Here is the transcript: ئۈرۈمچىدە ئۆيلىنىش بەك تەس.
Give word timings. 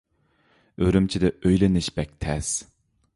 ئۈرۈمچىدە 0.85 1.31
ئۆيلىنىش 1.49 1.91
بەك 1.99 2.17
تەس. 2.25 2.51